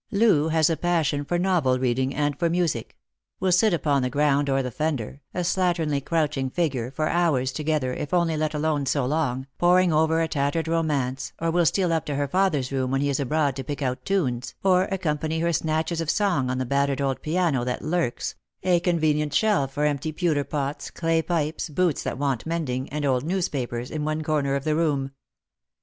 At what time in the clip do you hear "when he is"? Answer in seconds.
12.89-13.19